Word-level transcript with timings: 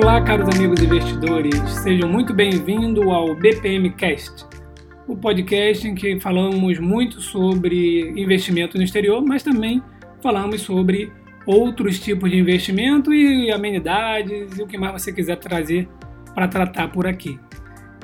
Olá, 0.00 0.22
caros 0.22 0.54
amigos 0.54 0.80
investidores, 0.80 1.58
sejam 1.82 2.08
muito 2.08 2.32
bem-vindos 2.32 3.04
ao 3.04 3.34
BPM 3.34 3.90
Cast, 3.90 4.46
o 5.08 5.16
podcast 5.16 5.88
em 5.88 5.96
que 5.96 6.20
falamos 6.20 6.78
muito 6.78 7.20
sobre 7.20 8.08
investimento 8.10 8.78
no 8.78 8.84
exterior, 8.84 9.20
mas 9.20 9.42
também 9.42 9.82
falamos 10.22 10.62
sobre 10.62 11.12
outros 11.44 11.98
tipos 11.98 12.30
de 12.30 12.38
investimento 12.38 13.12
e 13.12 13.50
amenidades 13.50 14.56
e 14.56 14.62
o 14.62 14.68
que 14.68 14.78
mais 14.78 15.02
você 15.02 15.12
quiser 15.12 15.34
trazer 15.34 15.88
para 16.32 16.46
tratar 16.46 16.92
por 16.92 17.04
aqui. 17.04 17.36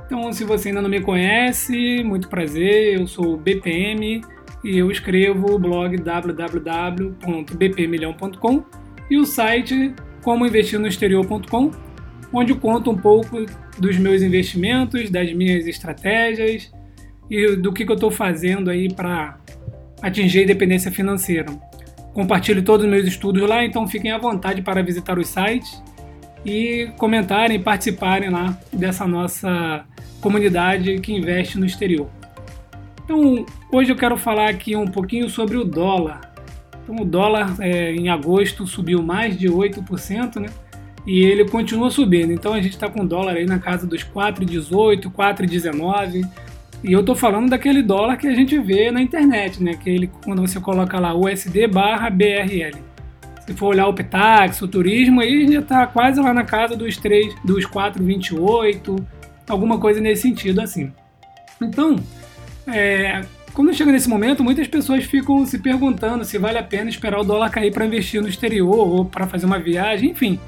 Então, 0.05 0.33
se 0.33 0.43
você 0.43 0.71
ainda 0.71 0.83
não 0.83 0.91
me 0.91 1.01
conhece, 1.01 2.03
muito 2.03 2.29
prazer, 2.29 2.99
eu 2.99 3.07
sou 3.07 3.35
o 3.35 3.37
BPM 3.37 4.21
e 4.65 4.77
eu 4.77 4.91
escrevo 4.91 5.55
o 5.55 5.59
blog 5.61 5.97
www.bpmilhão.com 5.97 8.65
e 9.09 9.17
o 9.17 9.25
site 9.25 9.95
comoinvestirnoexterior.com, 10.25 11.71
onde 12.35 12.53
eu 12.53 12.57
conto 12.57 12.91
um 12.91 12.97
pouco 12.97 13.47
dos 13.79 13.97
meus 13.97 14.21
investimentos, 14.21 15.09
das 15.09 15.33
minhas 15.33 15.67
estratégias 15.67 16.71
e 17.31 17.55
do 17.57 17.73
que, 17.73 17.87
que 17.87 17.93
eu 17.93 17.95
estou 17.95 18.11
fazendo 18.11 18.69
aí 18.71 18.93
para 18.93 19.39
atingir 20.03 20.41
a 20.41 20.43
independência 20.43 20.91
financeira. 20.91 21.47
Compartilho 22.13 22.63
todos 22.63 22.85
os 22.85 22.91
meus 22.91 23.07
estudos 23.07 23.49
lá, 23.49 23.65
então 23.65 23.87
fiquem 23.87 24.11
à 24.11 24.19
vontade 24.19 24.63
para 24.63 24.83
visitar 24.83 25.19
os 25.19 25.29
sites 25.29 25.83
e 26.45 26.91
comentarem, 26.99 27.61
participarem 27.61 28.31
lá 28.31 28.59
dessa 28.73 29.07
nossa 29.07 29.85
comunidade 30.21 30.99
que 31.01 31.13
investe 31.13 31.59
no 31.59 31.65
exterior. 31.65 32.09
Então, 33.05 33.47
hoje 33.71 33.93
eu 33.93 33.97
quero 33.97 34.17
falar 34.17 34.49
aqui 34.49 34.75
um 34.75 34.87
pouquinho 34.87 35.29
sobre 35.29 35.57
o 35.57 35.65
dólar. 35.65 36.33
Então, 36.83 36.97
o 36.97 37.05
dólar 37.05 37.55
é, 37.61 37.93
em 37.93 38.09
agosto 38.09 38.67
subiu 38.67 39.03
mais 39.03 39.39
de 39.39 39.49
8%, 39.49 40.41
né? 40.41 40.49
E 41.07 41.21
ele 41.21 41.45
continua 41.45 41.91
subindo. 41.91 42.33
Então, 42.33 42.53
a 42.55 42.61
gente 42.61 42.73
está 42.73 42.89
com 42.89 43.05
dólar 43.07 43.37
aí 43.37 43.45
na 43.45 43.59
casa 43.59 43.87
dos 43.87 44.03
4,18, 44.03 45.11
4,19. 45.11 46.27
E 46.83 46.93
eu 46.93 47.01
estou 47.01 47.15
falando 47.15 47.49
daquele 47.49 47.83
dólar 47.83 48.17
que 48.17 48.27
a 48.27 48.35
gente 48.35 48.59
vê 48.59 48.91
na 48.91 49.01
internet, 49.01 49.63
né? 49.63 49.73
Aquele 49.73 50.07
quando 50.23 50.43
você 50.43 50.61
coloca 50.61 51.01
lá 51.01 51.15
USD 51.15 51.67
barra 51.67 52.11
BRL. 52.11 52.79
Se 53.47 53.55
for 53.55 53.69
olhar 53.69 53.87
o 53.87 53.95
Petax, 53.95 54.61
o 54.63 54.69
turismo, 54.69 55.21
aí 55.21 55.51
já 55.51 55.61
está 55.61 55.87
quase 55.87 56.21
lá 56.21 56.33
na 56.33 56.45
casa 56.45 56.77
dos 56.77 56.97
3, 56.97 57.35
dos 57.45 57.67
4,28, 57.67 59.03
alguma 59.49 59.79
coisa 59.79 60.01
nesse 60.01 60.23
sentido 60.23 60.61
assim. 60.61 60.93
Então, 61.61 61.97
é, 62.67 63.23
quando 63.53 63.73
chega 63.73 63.93
nesse 63.93 64.09
momento, 64.09 64.43
muitas 64.43 64.67
pessoas 64.67 65.05
ficam 65.05 65.45
se 65.47 65.59
perguntando 65.59 66.25
se 66.25 66.39
vale 66.39 66.59
a 66.59 66.63
pena 66.63 66.91
esperar 66.91 67.21
o 67.21 67.25
dólar 67.25 67.51
cair 67.51 67.73
para 67.73 67.87
investir 67.87 68.21
no 68.21 68.29
exterior 68.29 68.89
ou 68.89 69.05
para 69.05 69.27
fazer 69.27 69.47
uma 69.47 69.59
viagem, 69.59 70.11
enfim, 70.11 70.39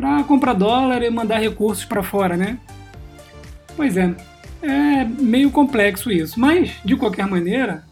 para 0.00 0.24
comprar 0.24 0.54
dólar 0.54 1.02
e 1.02 1.10
mandar 1.10 1.38
recursos 1.38 1.84
para 1.84 2.02
fora, 2.02 2.34
né? 2.34 2.58
Pois 3.76 3.98
é, 3.98 4.14
é 4.62 5.04
meio 5.04 5.50
complexo 5.50 6.10
isso, 6.10 6.40
mas 6.40 6.72
de 6.82 6.96
qualquer 6.96 7.26
maneira, 7.26 7.84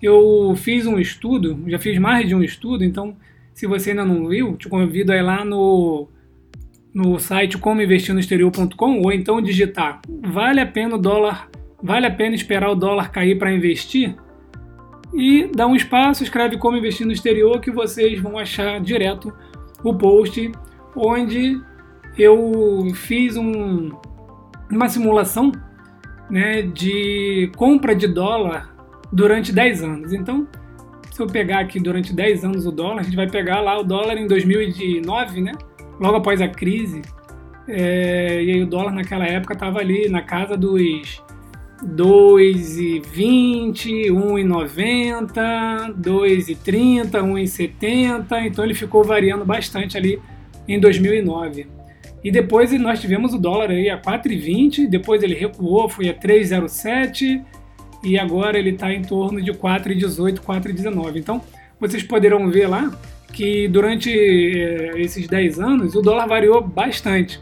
eu 0.00 0.54
fiz 0.56 0.86
um 0.86 0.98
estudo, 0.98 1.62
já 1.66 1.78
fiz 1.78 1.98
mais 1.98 2.26
de 2.26 2.34
um 2.34 2.42
estudo, 2.42 2.82
então 2.82 3.14
se 3.52 3.66
você 3.66 3.90
ainda 3.90 4.06
não 4.06 4.26
viu, 4.26 4.56
te 4.56 4.70
convido 4.70 5.12
a 5.12 5.16
ir 5.16 5.22
lá 5.22 5.44
no 5.44 6.08
no 6.92 7.20
site 7.20 7.56
comoinvestirnoexterior.com 7.56 9.02
ou 9.02 9.12
então 9.12 9.40
digitar 9.40 10.00
vale 10.08 10.60
a 10.60 10.66
pena 10.66 10.96
o 10.96 10.98
dólar, 10.98 11.48
vale 11.80 12.06
a 12.06 12.10
pena 12.10 12.34
esperar 12.34 12.70
o 12.70 12.74
dólar 12.74 13.12
cair 13.12 13.38
para 13.38 13.52
investir? 13.52 14.16
E 15.12 15.48
dá 15.54 15.66
um 15.66 15.76
espaço, 15.76 16.24
escreve 16.24 16.56
como 16.56 16.76
investir 16.76 17.06
no 17.06 17.12
exterior 17.12 17.60
que 17.60 17.70
vocês 17.70 18.18
vão 18.18 18.38
achar 18.38 18.80
direto 18.80 19.32
o 19.84 19.94
post 19.94 20.50
onde 20.94 21.60
eu 22.18 22.88
fiz 22.94 23.36
um, 23.36 23.90
uma 24.70 24.88
simulação 24.88 25.52
né, 26.28 26.62
de 26.62 27.50
compra 27.56 27.94
de 27.94 28.06
dólar 28.06 28.74
durante 29.12 29.52
10 29.52 29.82
anos. 29.82 30.12
Então, 30.12 30.46
se 31.10 31.20
eu 31.20 31.26
pegar 31.26 31.60
aqui 31.60 31.80
durante 31.80 32.12
10 32.12 32.44
anos 32.44 32.66
o 32.66 32.72
dólar, 32.72 33.00
a 33.00 33.02
gente 33.02 33.16
vai 33.16 33.28
pegar 33.28 33.60
lá 33.60 33.78
o 33.78 33.82
dólar 33.82 34.16
em 34.16 34.26
2009, 34.26 35.40
né? 35.40 35.52
logo 36.00 36.16
após 36.16 36.40
a 36.40 36.48
crise, 36.48 37.02
é, 37.68 38.42
e 38.42 38.52
aí 38.52 38.62
o 38.62 38.66
dólar 38.66 38.92
naquela 38.92 39.26
época 39.26 39.52
estava 39.52 39.78
ali 39.78 40.08
na 40.08 40.22
casa 40.22 40.56
dos 40.56 41.22
2,20, 41.84 44.10
1,90, 44.10 45.94
2,30, 45.94 47.10
1,70, 47.10 48.46
então 48.46 48.64
ele 48.64 48.74
ficou 48.74 49.04
variando 49.04 49.44
bastante 49.44 49.98
ali 49.98 50.18
em 50.74 50.78
2009. 50.78 51.66
E 52.22 52.30
depois 52.30 52.70
nós 52.78 53.00
tivemos 53.00 53.32
o 53.32 53.38
dólar 53.38 53.70
aí 53.70 53.88
a 53.88 53.98
4,20, 53.98 54.88
depois 54.88 55.22
ele 55.22 55.34
recuou, 55.34 55.88
foi 55.88 56.08
a 56.08 56.14
3,07 56.14 57.42
e 58.04 58.18
agora 58.18 58.58
ele 58.58 58.70
está 58.70 58.92
em 58.92 59.02
torno 59.02 59.40
de 59.40 59.52
4,18, 59.52 60.38
4,19. 60.38 61.16
Então 61.16 61.40
vocês 61.78 62.02
poderão 62.02 62.50
ver 62.50 62.66
lá 62.66 62.92
que 63.32 63.68
durante 63.68 64.10
eh, 64.10 64.92
esses 64.96 65.26
10 65.26 65.60
anos 65.60 65.94
o 65.94 66.02
dólar 66.02 66.26
variou 66.26 66.60
bastante. 66.60 67.40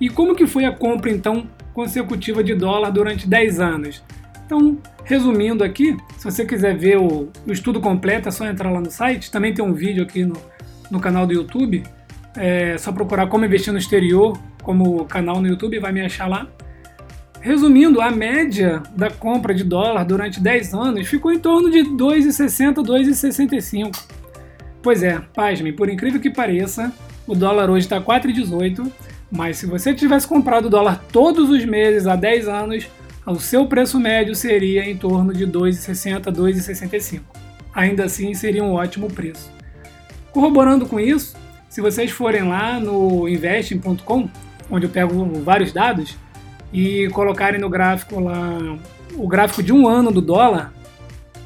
E 0.00 0.08
como 0.08 0.34
que 0.34 0.46
foi 0.46 0.64
a 0.64 0.72
compra 0.72 1.10
então 1.10 1.46
consecutiva 1.72 2.42
de 2.42 2.54
dólar 2.54 2.90
durante 2.90 3.28
10 3.28 3.60
anos? 3.60 4.02
Então, 4.44 4.78
resumindo 5.04 5.64
aqui, 5.64 5.96
se 6.18 6.24
você 6.24 6.44
quiser 6.44 6.76
ver 6.76 6.98
o, 6.98 7.28
o 7.46 7.52
estudo 7.52 7.80
completo, 7.80 8.28
é 8.28 8.32
só 8.32 8.46
entrar 8.46 8.70
lá 8.70 8.80
no 8.80 8.90
site. 8.90 9.30
Também 9.30 9.52
tem 9.52 9.64
um 9.64 9.72
vídeo 9.72 10.02
aqui 10.02 10.24
no, 10.24 10.36
no 10.90 11.00
canal 11.00 11.26
do 11.26 11.32
YouTube. 11.32 11.82
É 12.36 12.76
só 12.78 12.92
procurar 12.92 13.26
como 13.28 13.44
investir 13.44 13.72
no 13.72 13.78
exterior 13.78 14.38
como 14.62 15.04
canal 15.04 15.40
no 15.40 15.46
YouTube, 15.46 15.78
vai 15.78 15.92
me 15.92 16.00
achar 16.00 16.28
lá. 16.28 16.48
Resumindo, 17.40 18.00
a 18.00 18.10
média 18.10 18.82
da 18.96 19.08
compra 19.08 19.54
de 19.54 19.62
dólar 19.62 20.04
durante 20.04 20.40
10 20.40 20.74
anos 20.74 21.06
ficou 21.06 21.30
em 21.30 21.38
torno 21.38 21.70
de 21.70 21.84
2,60, 21.84 22.74
2,65. 22.82 23.96
Pois 24.82 25.04
é, 25.04 25.20
pasme, 25.32 25.72
por 25.72 25.88
incrível 25.88 26.20
que 26.20 26.28
pareça, 26.28 26.92
o 27.26 27.36
dólar 27.36 27.70
hoje 27.70 27.86
está 27.86 28.00
4,18, 28.00 28.90
mas 29.30 29.58
se 29.58 29.66
você 29.66 29.94
tivesse 29.94 30.26
comprado 30.26 30.66
o 30.66 30.70
dólar 30.70 31.04
todos 31.12 31.48
os 31.48 31.64
meses 31.64 32.08
há 32.08 32.16
10 32.16 32.48
anos, 32.48 32.88
o 33.24 33.36
seu 33.36 33.66
preço 33.66 34.00
médio 34.00 34.34
seria 34.34 34.88
em 34.88 34.96
torno 34.96 35.32
de 35.32 35.46
2,60, 35.46 36.24
2,65. 36.32 37.20
Ainda 37.72 38.04
assim, 38.04 38.34
seria 38.34 38.64
um 38.64 38.72
ótimo 38.72 39.08
preço. 39.08 39.52
Corroborando 40.32 40.86
com 40.86 40.98
isso, 40.98 41.36
se 41.68 41.80
vocês 41.80 42.10
forem 42.10 42.42
lá 42.42 42.80
no 42.80 43.28
investing.com, 43.28 44.28
onde 44.70 44.86
eu 44.86 44.90
pego 44.90 45.24
vários 45.42 45.72
dados, 45.72 46.16
e 46.72 47.08
colocarem 47.10 47.60
no 47.60 47.68
gráfico 47.68 48.20
lá 48.20 48.76
o 49.14 49.26
gráfico 49.26 49.62
de 49.62 49.72
um 49.72 49.86
ano 49.88 50.10
do 50.10 50.20
dólar, 50.20 50.72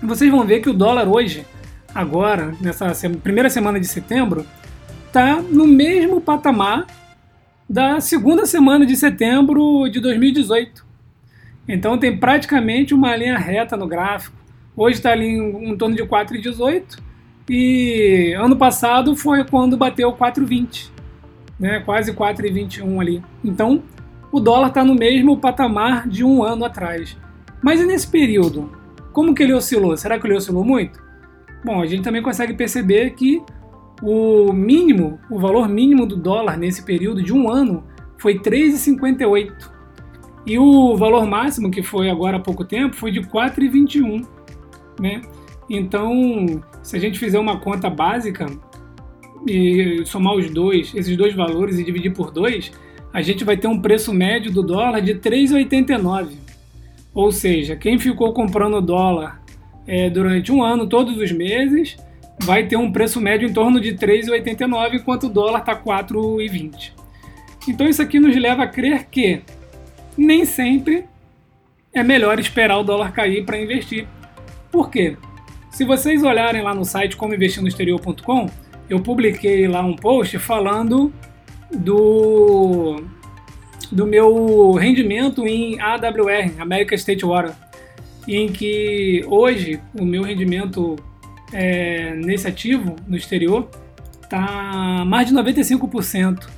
vocês 0.03 0.31
vão 0.31 0.45
ver 0.45 0.61
que 0.61 0.71
o 0.71 0.73
dólar 0.73 1.07
hoje 1.07 1.47
agora, 1.95 2.55
nessa 2.61 2.93
primeira 3.23 3.51
semana 3.51 3.79
de 3.79 3.87
setembro, 3.87 4.47
está 5.07 5.41
no 5.41 5.67
mesmo 5.67 6.21
patamar 6.21 6.87
da 7.69 8.01
segunda 8.01 8.47
semana 8.47 8.87
de 8.87 8.97
setembro 8.97 9.89
de 9.89 10.01
2018. 10.01 10.85
Então 11.69 11.99
tem 11.99 12.17
praticamente 12.17 12.95
uma 12.95 13.15
linha 13.15 13.39
reta 13.39 13.77
no 13.77 13.87
gráfico. 13.87 14.37
Hoje 14.77 14.97
está 14.97 15.13
ali 15.13 15.27
em, 15.27 15.71
em 15.71 15.77
torno 15.77 15.95
de 15.95 16.03
4,18 16.03 17.10
e 17.53 18.33
ano 18.35 18.55
passado 18.55 19.17
foi 19.17 19.45
quando 19.45 19.77
bateu 19.77 20.13
4,20, 20.13 20.89
né? 21.59 21.81
quase 21.81 22.13
4,21 22.13 23.01
ali. 23.01 23.21
Então 23.45 23.83
o 24.31 24.39
dólar 24.39 24.69
está 24.69 24.85
no 24.85 24.95
mesmo 24.95 25.37
patamar 25.37 26.09
de 26.09 26.23
um 26.23 26.45
ano 26.45 26.65
atrás. 26.65 27.19
Mas 27.61 27.81
e 27.81 27.87
nesse 27.87 28.07
período? 28.07 28.71
Como 29.13 29.35
que 29.35 29.43
ele 29.43 29.53
oscilou? 29.53 29.97
Será 29.97 30.17
que 30.17 30.29
ele 30.29 30.37
oscilou 30.37 30.63
muito? 30.63 31.03
Bom, 31.65 31.83
a 31.83 31.87
gente 31.87 32.05
também 32.05 32.23
consegue 32.23 32.55
perceber 32.55 33.11
que 33.15 33.43
o 34.01 34.53
mínimo, 34.53 35.19
o 35.29 35.41
valor 35.41 35.69
mínimo 35.69 36.07
do 36.07 36.17
dólar 36.17 36.57
nesse 36.57 36.85
período 36.85 37.21
de 37.21 37.33
um 37.33 37.51
ano 37.51 37.83
foi 38.17 38.39
3,58. 38.39 39.53
E 40.47 40.57
o 40.57 40.97
valor 40.97 41.27
máximo, 41.27 41.69
que 41.69 41.83
foi 41.83 42.09
agora 42.09 42.37
há 42.37 42.41
pouco 42.41 42.65
tempo, 42.65 42.95
foi 42.95 43.11
de 43.11 43.23
4,21. 43.23 44.25
Né? 45.01 45.23
Então, 45.71 46.61
se 46.83 46.97
a 46.97 46.99
gente 46.99 47.17
fizer 47.17 47.39
uma 47.39 47.61
conta 47.61 47.89
básica 47.89 48.47
e 49.47 50.03
somar 50.05 50.35
os 50.35 50.51
dois, 50.51 50.93
esses 50.93 51.17
dois 51.17 51.33
valores 51.33 51.79
e 51.79 51.85
dividir 51.85 52.13
por 52.13 52.33
dois, 52.33 52.73
a 53.13 53.23
gente 53.23 53.45
vai 53.45 53.57
ter 53.57 53.69
um 53.69 53.81
preço 53.81 54.13
médio 54.13 54.51
do 54.51 54.65
dólar 54.65 55.01
de 55.01 55.15
3,89. 55.15 56.33
Ou 57.15 57.31
seja, 57.31 57.77
quem 57.77 58.01
ficou 58.01 58.33
comprando 58.33 58.81
dólar 58.81 59.41
é, 59.87 60.11
durante 60.11 60.51
um 60.51 60.61
ano, 60.61 60.89
todos 60.89 61.17
os 61.17 61.31
meses, 61.31 61.97
vai 62.43 62.67
ter 62.67 62.77
um 62.77 62.91
preço 62.91 63.21
médio 63.21 63.49
em 63.49 63.53
torno 63.53 63.81
de 63.81 63.95
3,89, 63.95 64.95
enquanto 64.95 65.25
o 65.25 65.29
dólar 65.29 65.61
está 65.61 65.77
4,20. 65.77 66.93
Então 67.69 67.89
isso 67.89 68.03
aqui 68.03 68.19
nos 68.19 68.35
leva 68.37 68.65
a 68.65 68.67
crer 68.67 69.07
que 69.07 69.43
nem 70.17 70.45
sempre 70.45 71.05
é 71.93 72.03
melhor 72.03 72.41
esperar 72.41 72.79
o 72.79 72.83
dólar 72.83 73.13
cair 73.13 73.45
para 73.45 73.61
investir. 73.61 74.07
Por 74.71 74.91
quê? 74.91 75.17
Se 75.71 75.85
vocês 75.85 76.23
olharem 76.23 76.63
lá 76.63 76.75
no 76.75 76.85
site 76.85 77.17
comoinvestirnoexterior.com, 77.17 78.51
eu 78.89 79.01
publiquei 79.01 79.69
lá 79.69 79.81
um 79.83 79.95
post 79.95 80.37
falando 80.39 81.13
do, 81.73 83.03
do 83.91 84.05
meu 84.05 84.73
rendimento 84.73 85.47
em 85.47 85.81
AWR, 85.81 86.61
American 86.61 86.97
State 86.97 87.25
Water, 87.25 87.55
em 88.27 88.49
que 88.49 89.25
hoje 89.29 89.81
o 89.99 90.05
meu 90.05 90.23
rendimento 90.23 90.97
é, 91.53 92.15
nesse 92.17 92.49
ativo 92.49 92.97
no 93.07 93.17
exterior 93.17 93.69
está 94.23 95.05
mais 95.07 95.29
de 95.29 95.35
95%. 95.35 96.49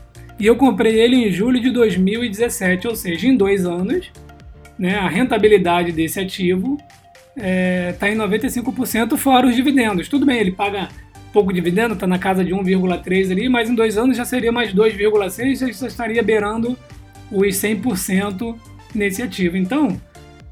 E 0.41 0.47
eu 0.47 0.57
comprei 0.57 0.99
ele 0.99 1.17
em 1.17 1.31
julho 1.31 1.61
de 1.61 1.71
2017, 1.71 2.89
ou 2.89 2.97
seja, 2.97 3.29
em 3.29 3.37
dois 3.37 3.67
anos, 3.67 4.11
né, 4.79 4.97
a 4.97 5.09
rentabilidade 5.09 5.93
desse 5.93 6.19
ativo 6.19 6.79
está 7.37 7.47
é, 7.47 7.93
tá 7.93 8.11
em 8.11 8.17
95% 8.17 9.17
fora 9.17 9.47
os 9.47 9.57
dividendos. 9.57 10.09
Tudo 10.09 10.27
bem, 10.27 10.39
ele 10.39 10.53
paga 10.53 10.89
pouco 11.33 11.53
dividendo, 11.53 11.95
está 11.95 12.07
na 12.07 12.19
casa 12.19 12.45
de 12.45 12.53
1,3 12.53 13.31
ali, 13.31 13.49
mas 13.49 13.71
em 13.71 13.75
dois 13.75 13.97
anos 13.97 14.17
já 14.17 14.25
seria 14.25 14.53
mais 14.53 14.73
2,6, 14.73 15.57
já 15.57 15.87
estaria 15.87 16.23
beirando 16.23 16.77
os 17.31 17.57
100% 17.57 18.55
nesse 18.95 19.23
ativo. 19.23 19.57
Então, 19.57 19.99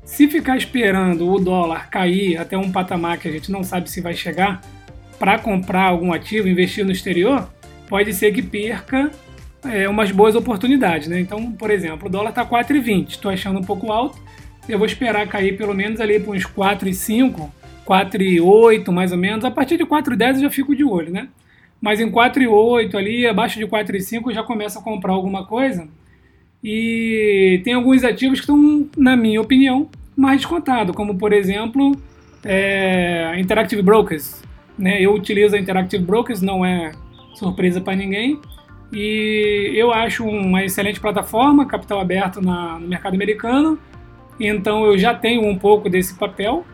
se 0.05 0.27
ficar 0.27 0.57
esperando 0.57 1.31
o 1.31 1.39
dólar 1.39 1.91
cair 1.91 2.39
até 2.39 2.57
um 2.57 2.73
patamar 2.73 3.19
que 3.19 3.29
a 3.29 3.31
gente 3.33 3.53
não 3.53 3.63
sabe 3.63 3.91
se 3.91 4.01
vai 4.01 4.15
chegar 4.15 4.63
para 5.19 5.39
comprar 5.39 5.83
algum 5.83 6.13
ativo, 6.13 6.49
investir 6.49 6.85
no 6.85 6.91
exterior, 6.91 7.53
pode 7.87 8.15
ser 8.15 8.33
que 8.33 8.41
perca 8.41 9.11
é, 9.65 9.87
umas 9.87 10.11
boas 10.11 10.35
oportunidades. 10.35 11.09
Né? 11.09 11.21
Então, 11.21 11.53
por 11.53 11.71
exemplo, 11.71 12.09
o 12.09 12.11
dólar 12.11 12.31
está 12.31 12.45
4,20, 12.45 13.11
estou 13.11 13.31
achando 13.31 13.61
um 13.61 13.65
pouco 13.65 13.93
alto, 13.93 14.19
eu 14.71 14.79
vou 14.79 14.87
esperar 14.87 15.27
cair 15.27 15.57
pelo 15.57 15.75
menos 15.75 16.01
ali 16.01 16.19
para 16.19 16.33
uns 16.33 16.45
4,5 16.45 17.51
4,8 17.91 18.93
mais 18.93 19.11
ou 19.11 19.19
menos. 19.19 19.45
A 19.45 19.51
partir 19.51 19.77
de 19.77 19.85
4,10 19.85 20.35
eu 20.35 20.41
já 20.43 20.51
fico 20.51 20.77
de 20.77 20.85
olho, 20.85 21.13
né? 21.13 21.29
Mas 21.81 22.01
em 22.01 22.11
4,8 22.11 22.95
ali, 22.95 23.27
abaixo 23.27 23.59
de 23.59 23.67
4,5 23.67 24.23
eu 24.27 24.35
já 24.35 24.43
começo 24.43 24.79
a 24.79 24.83
comprar 24.83 25.13
alguma 25.13 25.45
coisa. 25.45 25.89
E 26.63 27.61
tem 27.65 27.73
alguns 27.73 28.05
ativos 28.05 28.39
que 28.39 28.45
estão, 28.45 28.89
na 28.97 29.17
minha 29.17 29.41
opinião, 29.41 29.89
mais 30.17 30.37
descontados, 30.37 30.95
como 30.95 31.17
por 31.17 31.33
exemplo 31.33 31.97
é, 32.45 33.35
Interactive 33.39 33.83
Brokers. 33.83 34.43
Né? 34.79 35.03
Eu 35.03 35.15
utilizo 35.15 35.57
a 35.57 35.59
Interactive 35.59 36.05
Brokers, 36.05 36.43
não 36.43 36.65
é 36.65 36.93
surpresa 37.35 37.81
para 37.81 37.97
ninguém. 37.97 38.39
E 38.93 39.73
eu 39.75 39.93
acho 39.93 40.25
uma 40.25 40.65
excelente 40.65 41.01
plataforma, 41.01 41.67
capital 41.67 42.01
aberto 42.01 42.43
na, 42.43 42.79
no 42.79 42.87
mercado 42.87 43.15
americano. 43.15 43.79
Então 44.41 44.87
eu 44.87 44.97
já 44.97 45.15
tenho 45.15 45.47
um 45.47 45.57
pouco 45.57 45.89
desse 45.89 46.15
papel 46.15 46.65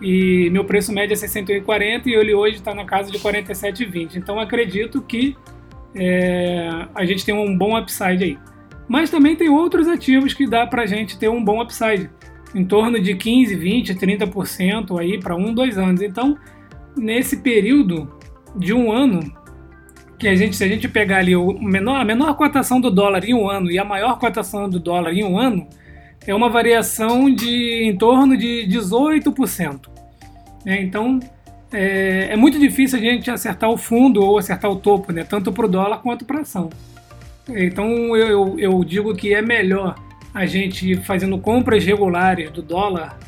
e 0.00 0.48
meu 0.50 0.64
preço 0.64 0.92
médio 0.92 1.14
é 1.14 1.16
61,40 1.16 2.06
e 2.06 2.14
ele 2.14 2.32
hoje 2.32 2.56
está 2.56 2.72
na 2.72 2.84
casa 2.84 3.10
de 3.10 3.18
47,20. 3.18 4.16
Então 4.16 4.38
acredito 4.38 5.02
que 5.02 5.36
é, 5.94 6.86
a 6.94 7.04
gente 7.04 7.24
tem 7.24 7.34
um 7.34 7.56
bom 7.56 7.76
upside 7.76 8.22
aí. 8.22 8.38
Mas 8.86 9.10
também 9.10 9.36
tem 9.36 9.48
outros 9.48 9.86
ativos 9.88 10.32
que 10.32 10.46
dá 10.46 10.66
para 10.66 10.82
a 10.82 10.86
gente 10.86 11.18
ter 11.18 11.28
um 11.28 11.44
bom 11.44 11.60
upside, 11.60 12.08
em 12.54 12.64
torno 12.64 12.98
de 12.98 13.14
15, 13.14 13.54
20, 13.54 13.94
30% 13.94 14.98
aí 14.98 15.18
para 15.18 15.36
um, 15.36 15.52
dois 15.52 15.76
anos. 15.76 16.00
Então, 16.00 16.38
nesse 16.96 17.38
período 17.38 18.10
de 18.56 18.72
um 18.72 18.90
ano, 18.90 19.30
que 20.18 20.26
a 20.26 20.34
gente, 20.34 20.56
se 20.56 20.64
a 20.64 20.68
gente 20.68 20.88
pegar 20.88 21.18
ali 21.18 21.36
o 21.36 21.52
menor, 21.60 22.00
a 22.00 22.04
menor 22.04 22.34
cotação 22.34 22.80
do 22.80 22.90
dólar 22.90 23.24
em 23.24 23.34
um 23.34 23.48
ano 23.48 23.70
e 23.70 23.78
a 23.78 23.84
maior 23.84 24.18
cotação 24.18 24.68
do 24.68 24.80
dólar 24.80 25.12
em 25.12 25.22
um 25.22 25.38
ano, 25.38 25.68
é 26.28 26.34
uma 26.34 26.50
variação 26.50 27.34
de 27.34 27.84
em 27.84 27.96
torno 27.96 28.36
de 28.36 28.68
18%. 28.68 29.88
Né? 30.62 30.82
Então 30.82 31.18
é, 31.72 32.28
é, 32.32 32.36
muito 32.36 32.58
difícil 32.58 32.98
a 32.98 33.00
gente 33.00 33.30
acertar 33.30 33.70
o 33.70 33.78
fundo 33.78 34.22
ou 34.22 34.36
acertar 34.36 34.70
o 34.70 34.76
topo, 34.76 35.10
né? 35.10 35.24
tanto 35.24 35.50
para 35.50 35.64
o 35.64 35.68
dólar 35.68 35.98
quanto 36.02 36.26
para 36.26 36.38
a 36.38 36.42
ação. 36.42 36.68
Então 37.48 38.14
eu, 38.14 38.58
eu 38.58 38.84
digo 38.84 39.14
que 39.14 39.32
é 39.32 39.40
melhor 39.40 39.94
a 40.34 40.44
gente 40.44 40.96
fazendo 40.96 41.38
compras 41.38 41.82
regulares 41.82 42.50
do 42.50 42.60
dólar 42.60 43.18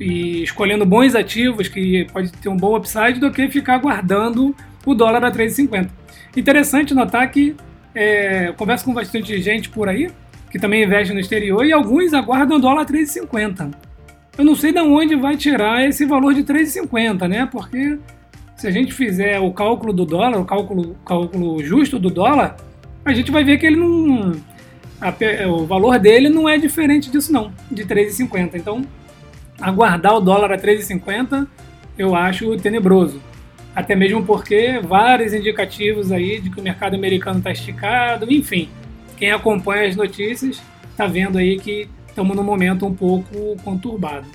e 0.00 0.42
escolhendo 0.42 0.86
bons 0.86 1.14
ativos 1.14 1.68
que 1.68 2.06
pode 2.10 2.32
ter 2.32 2.48
um 2.48 2.56
bom 2.56 2.74
upside 2.74 3.20
do 3.20 3.30
que 3.30 3.50
ficar 3.50 3.76
guardando 3.76 4.56
o 4.86 4.94
dólar 4.94 5.26
a 5.26 5.30
3,50. 5.30 5.90
Interessante 6.34 6.94
notar 6.94 7.30
que 7.30 7.54
é, 7.94 8.50
converso 8.56 8.86
com 8.86 8.94
bastante 8.94 9.38
gente 9.42 9.68
por 9.68 9.90
aí 9.90 10.10
que 10.50 10.58
também 10.58 10.82
investe 10.82 11.14
no 11.14 11.20
exterior, 11.20 11.64
e 11.64 11.72
alguns 11.72 12.12
aguardam 12.12 12.58
o 12.58 12.60
dólar 12.60 12.84
3,50. 12.84 13.72
Eu 14.36 14.44
não 14.44 14.54
sei 14.54 14.72
de 14.72 14.80
onde 14.80 15.14
vai 15.14 15.36
tirar 15.36 15.86
esse 15.86 16.04
valor 16.04 16.34
de 16.34 16.42
3,50, 16.42 17.28
né? 17.28 17.48
Porque 17.50 17.98
se 18.56 18.66
a 18.66 18.70
gente 18.70 18.92
fizer 18.92 19.38
o 19.38 19.52
cálculo 19.52 19.92
do 19.92 20.04
dólar, 20.04 20.40
o 20.40 20.44
cálculo, 20.44 20.96
cálculo 21.06 21.62
justo 21.62 21.98
do 21.98 22.10
dólar, 22.10 22.56
a 23.04 23.12
gente 23.12 23.30
vai 23.30 23.44
ver 23.44 23.58
que 23.58 23.66
ele 23.66 23.76
não. 23.76 24.32
A, 25.00 25.14
o 25.48 25.66
valor 25.66 25.98
dele 25.98 26.28
não 26.28 26.48
é 26.48 26.58
diferente 26.58 27.10
disso, 27.10 27.32
não, 27.32 27.52
de 27.70 27.84
3,50. 27.84 28.54
Então, 28.54 28.84
aguardar 29.60 30.14
o 30.16 30.20
dólar 30.20 30.52
a 30.52 30.58
3,50 30.58 31.46
eu 31.96 32.14
acho 32.14 32.56
tenebroso. 32.56 33.20
Até 33.74 33.94
mesmo 33.94 34.24
porque 34.24 34.80
vários 34.82 35.32
indicativos 35.32 36.10
aí 36.10 36.40
de 36.40 36.50
que 36.50 36.58
o 36.58 36.62
mercado 36.62 36.94
americano 36.94 37.38
está 37.38 37.52
esticado, 37.52 38.30
enfim 38.32 38.68
quem 39.20 39.30
acompanha 39.30 39.86
as 39.86 39.94
notícias 39.94 40.62
está 40.90 41.06
vendo 41.06 41.36
aí 41.36 41.58
que 41.58 41.86
estamos 42.08 42.34
num 42.34 42.42
momento 42.42 42.86
um 42.86 42.94
pouco 42.94 43.54
conturbado. 43.62 44.26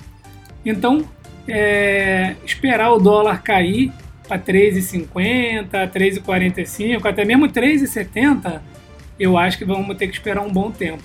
Então, 0.64 1.04
é, 1.48 2.36
esperar 2.44 2.92
o 2.92 2.98
dólar 3.00 3.42
cair 3.42 3.92
para 4.28 4.38
3,50, 4.38 5.70
3,45, 5.90 7.04
até 7.04 7.24
mesmo 7.24 7.48
3,70, 7.48 8.60
eu 9.18 9.36
acho 9.36 9.58
que 9.58 9.64
vamos 9.64 9.96
ter 9.96 10.06
que 10.06 10.14
esperar 10.14 10.42
um 10.42 10.52
bom 10.52 10.70
tempo. 10.70 11.02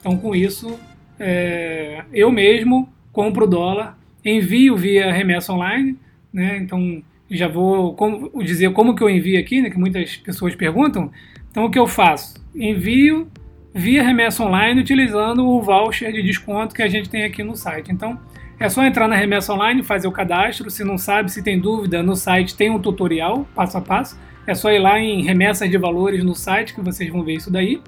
Então, 0.00 0.16
com 0.16 0.34
isso, 0.34 0.78
é, 1.18 2.02
eu 2.12 2.32
mesmo 2.32 2.92
compro 3.12 3.46
dólar, 3.46 3.96
envio 4.24 4.76
via 4.76 5.12
remessa 5.12 5.52
online, 5.52 5.96
né? 6.32 6.58
Então, 6.58 7.00
já 7.30 7.46
vou 7.46 7.94
como, 7.94 8.42
dizer 8.42 8.72
como 8.72 8.96
que 8.96 9.02
eu 9.04 9.10
envio 9.10 9.38
aqui, 9.38 9.62
né? 9.62 9.70
Que 9.70 9.78
muitas 9.78 10.16
pessoas 10.16 10.56
perguntam. 10.56 11.12
Então, 11.48 11.64
o 11.64 11.70
que 11.70 11.78
eu 11.78 11.86
faço? 11.86 12.39
Envio 12.54 13.30
via 13.72 14.02
remessa 14.02 14.42
online 14.42 14.80
utilizando 14.80 15.46
o 15.46 15.62
voucher 15.62 16.12
de 16.12 16.22
desconto 16.22 16.74
que 16.74 16.82
a 16.82 16.88
gente 16.88 17.08
tem 17.08 17.24
aqui 17.24 17.42
no 17.42 17.56
site. 17.56 17.92
Então, 17.92 18.18
é 18.58 18.68
só 18.68 18.84
entrar 18.84 19.08
na 19.08 19.16
remessa 19.16 19.54
online, 19.54 19.82
fazer 19.82 20.06
o 20.06 20.12
cadastro. 20.12 20.70
Se 20.70 20.84
não 20.84 20.98
sabe, 20.98 21.32
se 21.32 21.42
tem 21.42 21.58
dúvida, 21.58 22.02
no 22.02 22.14
site 22.14 22.56
tem 22.56 22.70
um 22.70 22.78
tutorial 22.78 23.46
passo 23.54 23.78
a 23.78 23.80
passo. 23.80 24.18
É 24.46 24.54
só 24.54 24.70
ir 24.70 24.78
lá 24.78 24.98
em 24.98 25.22
remessas 25.22 25.70
de 25.70 25.78
valores 25.78 26.22
no 26.24 26.34
site 26.34 26.74
que 26.74 26.80
vocês 26.80 27.10
vão 27.10 27.22
ver 27.22 27.34
isso 27.34 27.50
daí. 27.50 27.80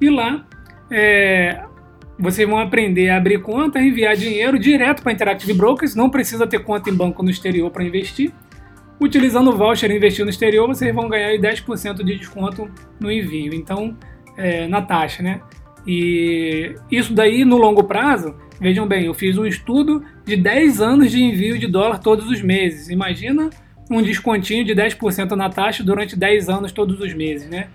E 0.00 0.10
lá 0.10 0.44
é, 0.90 1.62
vocês 2.18 2.48
vão 2.48 2.58
aprender 2.58 3.10
a 3.10 3.18
abrir 3.18 3.40
conta, 3.40 3.80
enviar 3.80 4.16
dinheiro 4.16 4.58
direto 4.58 5.02
para 5.02 5.12
Interactive 5.12 5.52
Brokers. 5.52 5.94
Não 5.94 6.10
precisa 6.10 6.46
ter 6.46 6.60
conta 6.60 6.90
em 6.90 6.94
banco 6.94 7.22
no 7.22 7.30
exterior 7.30 7.70
para 7.70 7.84
investir. 7.84 8.32
Utilizando 8.98 9.50
o 9.50 9.56
voucher 9.56 9.90
investir 9.90 10.24
no 10.24 10.30
exterior, 10.30 10.66
vocês 10.66 10.94
vão 10.94 11.08
ganhar 11.08 11.38
10% 11.38 12.02
de 12.02 12.16
desconto 12.16 12.70
no 12.98 13.10
envio, 13.10 13.54
então, 13.54 13.96
é, 14.36 14.66
na 14.66 14.80
taxa, 14.80 15.22
né? 15.22 15.40
E 15.86 16.74
isso 16.90 17.12
daí, 17.12 17.44
no 17.44 17.56
longo 17.56 17.84
prazo, 17.84 18.34
vejam 18.60 18.86
bem, 18.86 19.04
eu 19.04 19.14
fiz 19.14 19.36
um 19.36 19.46
estudo 19.46 20.02
de 20.24 20.36
10 20.36 20.80
anos 20.80 21.10
de 21.10 21.22
envio 21.22 21.58
de 21.58 21.66
dólar 21.66 21.98
todos 21.98 22.28
os 22.28 22.40
meses. 22.42 22.88
Imagina 22.88 23.50
um 23.90 24.02
descontinho 24.02 24.64
de 24.64 24.74
10% 24.74 25.32
na 25.32 25.48
taxa 25.48 25.84
durante 25.84 26.16
10 26.16 26.48
anos 26.48 26.72
todos 26.72 26.98
os 27.00 27.14
meses, 27.14 27.48
né? 27.48 27.68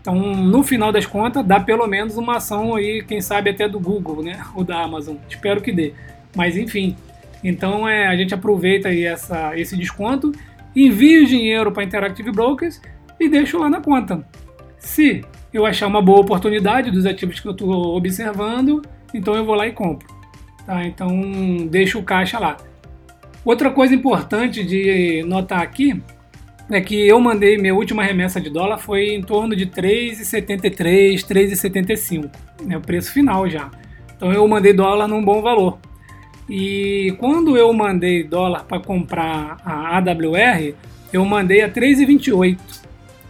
Então, 0.00 0.14
no 0.14 0.62
final 0.62 0.90
das 0.90 1.04
contas, 1.04 1.44
dá 1.44 1.60
pelo 1.60 1.86
menos 1.86 2.16
uma 2.16 2.36
ação 2.36 2.74
aí, 2.74 3.02
quem 3.06 3.20
sabe 3.20 3.50
até 3.50 3.68
do 3.68 3.78
Google, 3.78 4.22
né? 4.22 4.40
Ou 4.54 4.64
da 4.64 4.82
Amazon. 4.82 5.16
Espero 5.28 5.60
que 5.60 5.72
dê. 5.72 5.92
Mas 6.34 6.56
enfim, 6.56 6.96
então 7.42 7.86
é, 7.88 8.06
a 8.06 8.16
gente 8.16 8.32
aproveita 8.32 8.88
aí 8.88 9.04
essa, 9.04 9.58
esse 9.58 9.76
desconto 9.76 10.32
envio 10.86 11.24
o 11.24 11.26
dinheiro 11.26 11.72
para 11.72 11.84
Interactive 11.84 12.30
Brokers 12.30 12.80
e 13.18 13.28
deixo 13.28 13.58
lá 13.58 13.68
na 13.68 13.80
conta. 13.80 14.26
Se 14.78 15.24
eu 15.52 15.66
achar 15.66 15.86
uma 15.86 16.02
boa 16.02 16.20
oportunidade 16.20 16.90
dos 16.90 17.06
ativos 17.06 17.40
que 17.40 17.48
eu 17.48 17.52
estou 17.52 17.96
observando, 17.96 18.82
então 19.12 19.34
eu 19.34 19.44
vou 19.44 19.54
lá 19.54 19.66
e 19.66 19.72
compro. 19.72 20.06
Tá? 20.64 20.84
Então 20.84 21.66
deixo 21.70 21.98
o 21.98 22.02
caixa 22.02 22.38
lá. 22.38 22.56
Outra 23.44 23.70
coisa 23.70 23.94
importante 23.94 24.62
de 24.62 25.22
notar 25.26 25.62
aqui 25.62 26.02
é 26.70 26.80
que 26.80 27.08
eu 27.08 27.18
mandei 27.18 27.56
minha 27.56 27.74
última 27.74 28.02
remessa 28.02 28.40
de 28.40 28.50
dólar 28.50 28.78
foi 28.78 29.14
em 29.14 29.22
torno 29.22 29.56
de 29.56 29.66
3,73, 29.66 31.24
3,75, 31.24 32.30
né, 32.62 32.76
o 32.76 32.80
preço 32.80 33.12
final 33.12 33.48
já. 33.48 33.70
Então 34.14 34.32
eu 34.32 34.46
mandei 34.46 34.72
dólar 34.72 35.08
num 35.08 35.24
bom 35.24 35.40
valor. 35.40 35.78
E 36.48 37.14
quando 37.18 37.56
eu 37.56 37.72
mandei 37.72 38.24
dólar 38.24 38.64
para 38.64 38.80
comprar 38.80 39.58
a 39.64 39.98
AWR, 39.98 40.74
eu 41.12 41.24
mandei 41.24 41.62
a 41.62 41.68
3,28. 41.68 42.58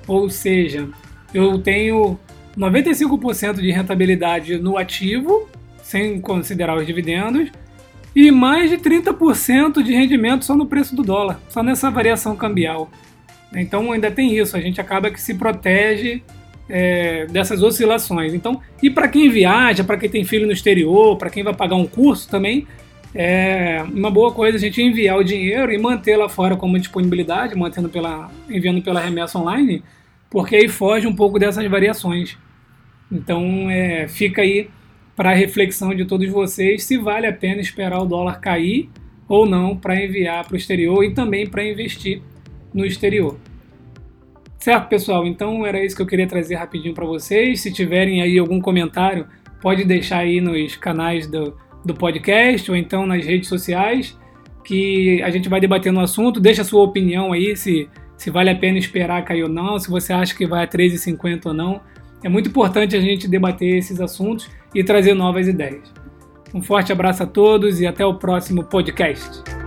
Ou 0.07 0.31
seja, 0.31 0.89
eu 1.35 1.59
tenho 1.59 2.19
95% 2.57 3.61
de 3.61 3.71
rentabilidade 3.71 4.59
no 4.59 4.79
ativo, 4.79 5.49
sem 5.83 6.21
considerar 6.21 6.77
os 6.77 6.87
dividendos, 6.87 7.51
e 8.15 8.31
mais 8.31 8.71
de 8.71 8.79
30% 8.79 9.83
de 9.83 9.93
rendimento 9.93 10.45
só 10.45 10.57
no 10.57 10.67
preço 10.67 10.95
do 10.95 11.03
dólar, 11.03 11.41
só 11.49 11.63
nessa 11.63 11.91
variação 11.91 12.35
cambial. 12.35 12.91
Então 13.55 13.93
ainda 13.93 14.11
tem 14.11 14.37
isso, 14.37 14.57
a 14.57 14.61
gente 14.61 14.81
acaba 14.81 15.11
que 15.11 15.21
se 15.21 15.35
protege 15.35 16.23
é, 16.69 17.27
dessas 17.27 17.63
oscilações. 17.63 18.35
Então, 18.35 18.61
e 18.83 18.91
para 18.91 19.09
quem 19.09 19.29
viaja, 19.29 19.85
para 19.85 19.97
quem 19.97 20.09
tem 20.09 20.25
filho 20.25 20.47
no 20.47 20.53
exterior, 20.53 21.17
para 21.17 21.31
quem 21.31 21.43
vai 21.43 21.55
pagar 21.55 21.77
um 21.77 21.87
curso 21.87 22.29
também, 22.29 22.67
é 23.15 23.83
uma 23.93 24.11
boa 24.11 24.33
coisa 24.33 24.57
a 24.57 24.61
gente 24.61 24.83
enviar 24.83 25.19
o 25.19 25.25
dinheiro 25.25 25.73
e 25.73 25.79
manter 25.79 26.17
lá 26.17 26.29
fora 26.29 26.57
como 26.57 26.79
disponibilidade, 26.79 27.55
mantendo 27.57 27.88
pela, 27.88 28.31
enviando 28.49 28.83
pela 28.83 29.00
remessa 29.00 29.38
online, 29.38 29.83
porque 30.31 30.57
aí 30.57 30.69
foge 30.69 31.07
um 31.07 31.15
pouco 31.15 31.38
dessas 31.38 31.67
variações. 31.67 32.37
Então, 33.11 33.71
é, 33.71 34.07
fica 34.09 34.43
aí 34.43 34.69
para 35.17 35.31
a 35.31 35.35
reflexão 35.35 35.95
de 35.95 36.05
todos 36.05 36.29
vocês 36.29 36.85
se 36.85 36.97
vale 36.97 37.27
a 37.27 37.33
pena 37.33 37.61
esperar 37.61 38.00
o 38.00 38.07
dólar 38.07 38.41
cair 38.41 38.88
ou 39.27 39.47
não 39.47 39.77
para 39.77 40.03
enviar 40.03 40.45
para 40.45 40.55
o 40.55 40.57
exterior 40.57 41.03
e 41.03 41.12
também 41.12 41.47
para 41.47 41.65
investir 41.65 42.23
no 42.73 42.85
exterior. 42.85 43.37
Certo, 44.59 44.88
pessoal? 44.88 45.27
Então 45.27 45.67
era 45.67 45.85
isso 45.85 45.97
que 45.97 46.03
eu 46.03 46.07
queria 46.07 46.27
trazer 46.27 46.57
rapidinho 46.57 46.95
para 46.95 47.07
vocês. 47.07 47.61
Se 47.61 47.73
tiverem 47.73 48.23
aí 48.23 48.38
algum 48.38 48.61
comentário, 48.61 49.27
pode 49.61 49.85
deixar 49.85 50.19
aí 50.19 50.41
nos 50.41 50.77
canais 50.77 51.27
do, 51.27 51.57
do 51.85 51.95
podcast 51.95 52.71
ou 52.71 52.77
então 52.77 53.07
nas 53.07 53.25
redes 53.25 53.49
sociais, 53.49 54.19
que 54.65 55.23
a 55.23 55.31
gente 55.31 55.49
vai 55.49 55.61
debater 55.61 55.93
no 55.93 56.01
assunto. 56.01 56.41
Deixa 56.41 56.63
a 56.63 56.65
sua 56.65 56.83
opinião 56.83 57.33
aí, 57.33 57.57
se, 57.57 57.89
se 58.17 58.31
vale 58.31 58.51
a 58.51 58.57
pena 58.57 58.79
esperar 58.79 59.25
cair 59.25 59.45
ou 59.45 59.49
não, 59.49 59.79
se 59.79 59.91
você 59.91 60.13
acha 60.13 60.35
que 60.35 60.47
vai 60.47 60.65
a 60.65 60.69
13,50 60.69 61.47
ou 61.47 61.55
não. 61.55 61.81
É 62.23 62.29
muito 62.29 62.49
importante 62.49 62.97
a 62.97 63.01
gente 63.01 63.29
debater 63.29 63.77
esses 63.77 64.01
assuntos 64.01 64.51
e 64.75 64.83
trazer 64.83 65.15
novas 65.15 65.47
ideias. 65.49 65.93
Um 66.53 66.63
forte 66.63 66.93
abraço 66.93 67.23
a 67.23 67.27
todos 67.27 67.81
e 67.81 67.87
até 67.87 68.05
o 68.05 68.15
próximo 68.15 68.65
podcast. 68.65 69.58